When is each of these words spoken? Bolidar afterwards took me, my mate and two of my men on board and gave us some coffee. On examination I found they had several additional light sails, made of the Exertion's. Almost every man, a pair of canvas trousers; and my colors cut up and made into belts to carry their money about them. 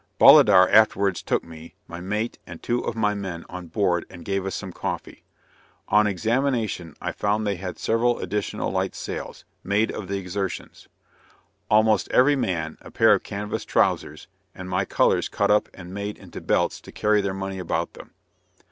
Bolidar 0.19 0.67
afterwards 0.67 1.21
took 1.21 1.43
me, 1.43 1.75
my 1.87 1.99
mate 1.99 2.39
and 2.47 2.63
two 2.63 2.79
of 2.83 2.95
my 2.95 3.13
men 3.13 3.45
on 3.49 3.67
board 3.67 4.03
and 4.09 4.25
gave 4.25 4.47
us 4.47 4.55
some 4.55 4.71
coffee. 4.73 5.21
On 5.89 6.07
examination 6.07 6.95
I 6.99 7.11
found 7.11 7.45
they 7.45 7.57
had 7.57 7.77
several 7.77 8.17
additional 8.17 8.71
light 8.71 8.95
sails, 8.95 9.45
made 9.63 9.91
of 9.91 10.07
the 10.07 10.17
Exertion's. 10.17 10.87
Almost 11.69 12.09
every 12.09 12.35
man, 12.35 12.79
a 12.81 12.89
pair 12.89 13.13
of 13.13 13.21
canvas 13.21 13.63
trousers; 13.63 14.27
and 14.55 14.67
my 14.67 14.85
colors 14.85 15.29
cut 15.29 15.51
up 15.51 15.69
and 15.71 15.93
made 15.93 16.17
into 16.17 16.41
belts 16.41 16.81
to 16.81 16.91
carry 16.91 17.21
their 17.21 17.35
money 17.35 17.59
about 17.59 17.93
them. 17.93 18.15